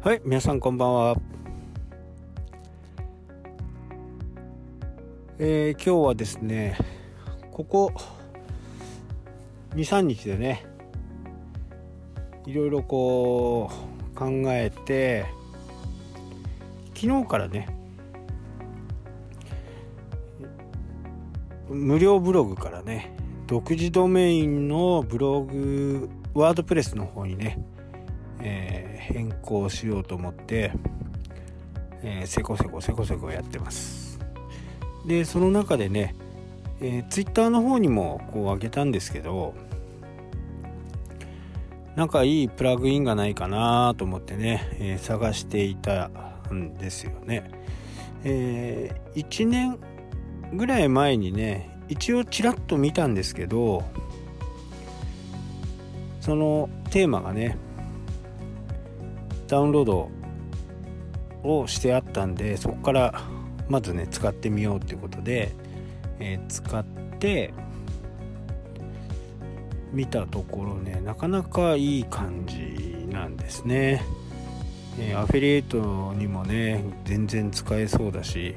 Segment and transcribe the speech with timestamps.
[0.00, 1.16] はい、皆さんこんばんは。
[5.40, 6.78] えー、今日はですね、
[7.50, 7.92] ここ
[9.74, 10.64] 2、3日でね、
[12.46, 13.72] いろいろこ
[14.14, 15.26] う考えて、
[16.94, 17.68] 昨日からね、
[21.68, 23.16] 無料ブログからね、
[23.48, 27.58] 独自ドメインのブログ、ワードプレスの方にね、
[28.40, 30.72] えー、変更しようと思って、
[32.02, 34.18] えー、せこせこせこせこやってます。
[35.06, 36.14] でその中でね、
[36.80, 39.54] えー、ツイッターの方にもこう上げたんですけど
[41.96, 46.10] なんかいいプラグインがないかなと思ってね、えー、探していた
[46.52, 47.50] んですよね、
[48.22, 49.78] えー、1年
[50.52, 53.82] ぐらい前にね一応ちらっと見たんですけど
[56.20, 57.56] そのテーマがね
[59.48, 60.10] ダウンロード
[61.42, 63.22] をしてあったんでそこから
[63.68, 65.52] まずね使ってみようっていうことで、
[66.18, 66.84] えー、使っ
[67.18, 67.52] て
[69.92, 74.02] 見たところねなかなかいい感じなんですね、
[74.98, 78.54] えー、アフィリエイトにもね全然使えそうだし、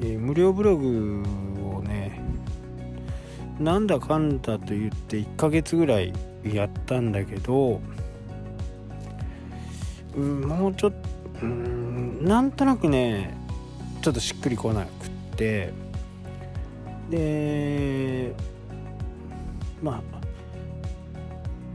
[0.00, 1.22] えー、無料ブログ
[1.76, 2.20] をね
[3.60, 6.12] なんだかんだと言って1ヶ月ぐらい
[6.44, 7.80] やったんだけど、
[10.18, 10.98] もうちょっと
[11.42, 13.36] うんなんとなくね
[14.02, 15.72] ちょっとしっくりこなくって
[17.10, 18.34] で
[19.82, 20.18] まあ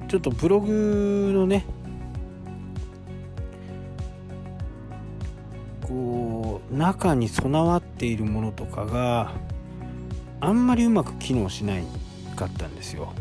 [0.07, 1.65] ちょっとブログのね
[5.81, 9.31] こう中に備わっているものとかが
[10.39, 11.83] あんまりうまく機能しない
[12.35, 13.13] かったんですよ。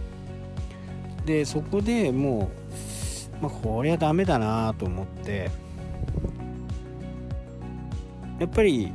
[1.24, 2.61] でそこでもう
[3.42, 5.50] まあ、こりゃダメだなと思って
[8.38, 8.92] やっぱり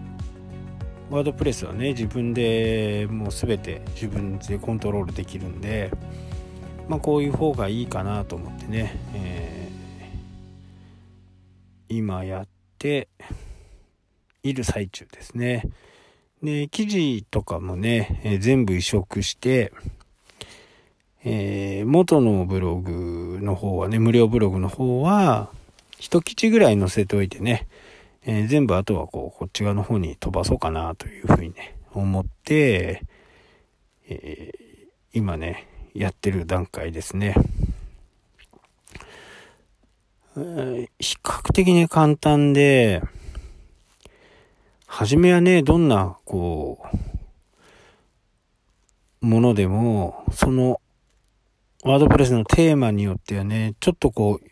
[1.10, 5.92] ワードプレスはね自分でもう全て自分でコントロールできるんで、
[6.88, 12.48] まあ、こういう方がいいかなと思ってね、えー、今やっ
[12.80, 13.10] て
[14.44, 15.64] いる最中ですね。
[16.42, 19.74] で記事とかもね、えー、全部移植して
[21.30, 25.50] えー、元のブログの方はね、無料ブログの方は、
[26.00, 27.68] 一記事ぐらい載せておいてね、
[28.26, 33.04] えー、全部あとはこう、こっち側の方に飛ばそうかなというふうにね、思って、
[34.10, 37.36] えー、今ね、やってる段階ですね。
[40.36, 43.02] 比較的ね、簡単で、
[44.86, 46.80] 初めはね、どんな、こ
[49.22, 50.80] う、ものでも、その
[51.88, 54.48] ワードプレスのテーマによってはね、ちょっとこう、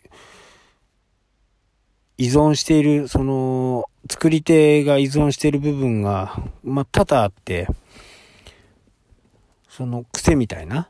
[2.16, 7.68] 依存している、その、作り手が依存している部分が、まあ、多々あって、
[9.68, 10.88] その癖みたいな、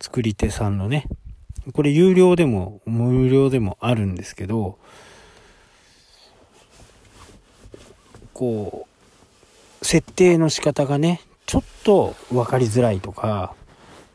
[0.00, 1.06] 作り手さんのね、
[1.74, 4.78] これ有料でも無料でもあるんですけど、
[8.32, 8.86] こ
[9.82, 13.54] う、設定の仕方がね、ちょっと分かりづらいとか、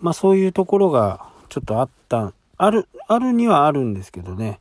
[0.04, 4.60] まあそういうところがちょっとあった、ある、あるにはあるんですけどね。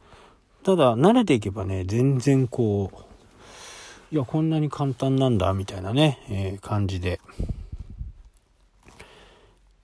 [0.63, 2.93] ただ慣れていけばね、全然こ
[4.13, 7.21] う、いや、こんなに簡単なんだ、みたいなね、えー、感じで、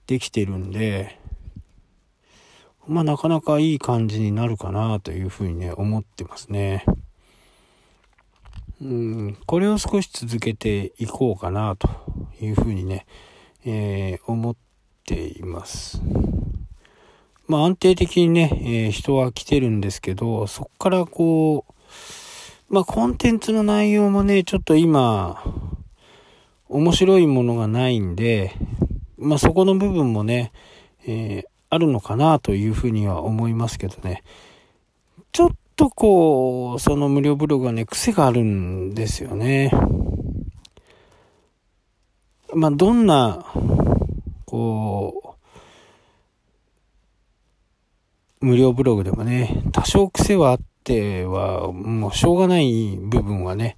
[0.07, 1.19] できてるんで、
[2.87, 6.85] まあなかなかいい感じになるかなというふうにね、思ってますね。
[8.81, 11.89] うん、これを少し続けていこうかなと
[12.39, 13.05] いうふうにね、
[13.65, 14.68] えー、思って
[15.09, 16.01] ています。
[17.47, 25.43] まあ安定的にね、えー、人は来てるんですけど、そっからこう、まあコンテンツの内容もね、ちょっと今、
[26.67, 28.53] 面白いものがないんで、
[29.17, 30.51] まあそこの部分もね、
[31.07, 34.23] えー、あるのかなというふうには思いますけどね。
[35.31, 39.71] ちょっとこう、その無料ブログはね、癖があるんですよね。
[42.53, 43.45] まあどんな
[44.49, 45.35] こ
[48.41, 53.77] う、無料ブログでもね、多少癖はあっては、もうしょうがない部分はね、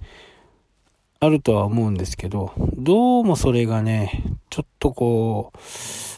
[1.20, 5.52] あるとは思うんですけど、どうもそれがね、ちょっとこ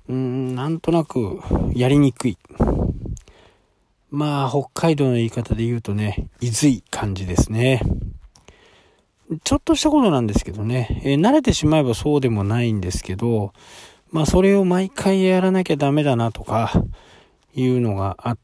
[0.08, 1.40] う、うん、なんとなく
[1.74, 2.38] やりにくい。
[4.10, 7.80] まあ、北海道の言い方で言うとね、いずい感じですね。
[9.42, 13.52] ちょっとしたことなんですけどね、えー、慣れてしまえばそうでもないんですけど、
[14.14, 16.72] まあそれを毎回やらなきゃダメだなとか
[17.52, 18.38] いうのがあっ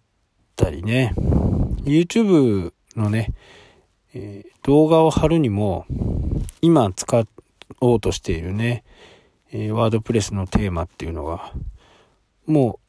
[0.56, 1.14] たりね。
[1.84, 3.32] YouTube のね、
[4.12, 5.86] えー、動画を貼るにも、
[6.60, 7.24] 今使
[7.80, 8.82] おうとしているね、
[9.52, 11.52] えー、ワードプレスのテーマっていうのが、
[12.46, 12.80] も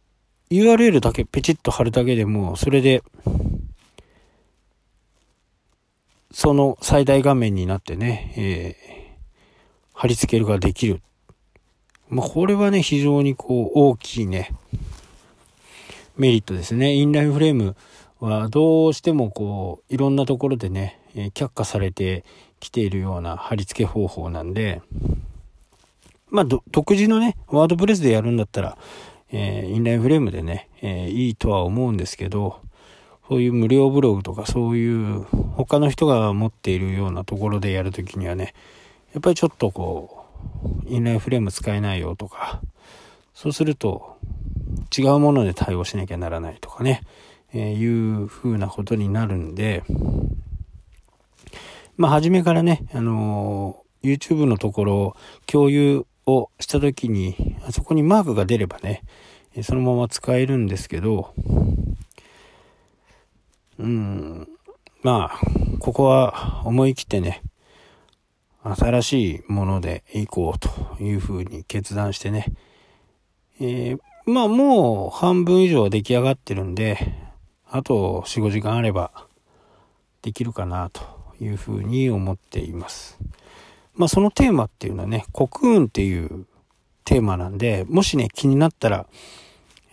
[0.50, 3.04] う URL だけペチッと貼るだけでもう、それで、
[6.32, 9.16] その最大画面になってね、えー、
[9.94, 11.04] 貼り付けるができる。
[12.12, 14.54] まあ、これはね、非常にこう、大きいね、
[16.18, 16.94] メリットですね。
[16.94, 17.78] インラインフレーム
[18.20, 22.26] はどうしてもこう、いろんなところでね、え、却下されて
[22.60, 24.82] きているような貼り付け方法なんで、
[26.30, 28.78] まあ、独自のね、ワードプレスでやるんだったら、
[29.32, 32.60] えー、インラインフレームでね、えー、いいとは思うんですけど、
[33.30, 35.24] そういう無料ブログとかそういう
[35.56, 38.54] 他の人が持っているようなところでやるときにはね、
[39.14, 40.21] やっぱりちょっとこう、
[40.86, 42.62] インラインフレーム使えないよとか、
[43.34, 44.18] そうすると
[44.96, 47.02] 違うもので対応しなきゃならないとかね、
[47.54, 49.84] えー、いう風なことになるんで、
[51.98, 55.16] まあ、初めからね、あのー、YouTube のところ
[55.46, 59.04] 共有をした時に、あそこにマークが出ればね、
[59.64, 61.34] そのまま使えるんですけど、
[63.80, 64.48] うん、
[65.04, 65.40] まあ、
[65.80, 67.42] ここは思い切ってね、
[68.64, 70.70] 新しいものでいこうと
[71.02, 72.46] いうふうに決断してね、
[73.60, 76.98] えー、まあもう半分以上出来上がってるんで、
[77.70, 79.28] あと4、5時間あれば
[80.22, 81.02] できるかなと
[81.40, 83.18] いうふうに思っています。
[83.96, 86.46] まあそのテーマっていうのはね、コクーンっていう
[87.04, 89.08] テーマなんで、もしね、気になったら、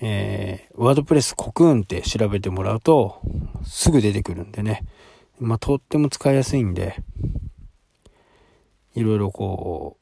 [0.01, 3.21] えー、ワードプレスコクーンって調べてもらうと、
[3.65, 4.85] すぐ出てくるんでね。
[5.41, 6.97] まあ、とっても使いやすいんで、
[8.99, 9.97] いろいろこ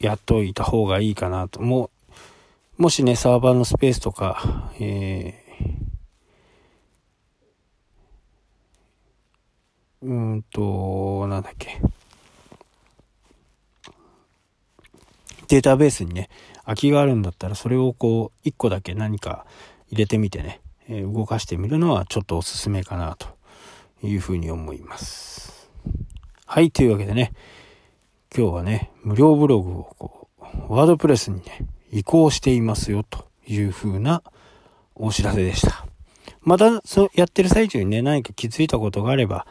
[0.00, 1.60] う、やっといた方がいいかなと。
[1.60, 1.90] も
[2.78, 11.80] う、もしね、サーバーのスペースとか、えー、うんと、なんだっけ。
[15.48, 16.30] データベースにね、
[16.64, 19.44] 空きがあるんだったら、それをこう、一個だけ何か
[19.88, 23.26] 入れてみてね、え、動かしてみるのはちょっとおすすめかなと
[24.06, 25.57] いうふうに思います。
[26.50, 27.32] はい、というわけでね、
[28.34, 34.22] 今日はね、無料ブログをこう、ワードプレスにね、移行していますよというふうな
[34.94, 35.86] お知らせでした。
[36.40, 39.46] また、そうやってる最中にね、何か気づいたことがあれば、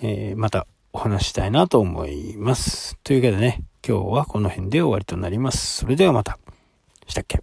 [0.00, 2.96] えー、またお話したいなと思います。
[3.02, 5.78] というわけでね、今日はこの辺で終わりとなります。
[5.78, 6.38] それではまた。
[7.08, 7.42] したっけ？